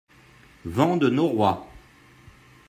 Vent 0.65 0.97
de 0.97 1.09
noroît. 1.09 1.67